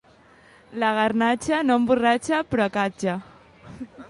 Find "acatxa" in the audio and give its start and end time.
2.71-3.19